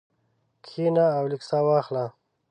کښېنه 0.63 1.05
او 1.17 1.23
لږه 1.31 1.45
ساه 1.49 1.63
واخله. 1.65 2.05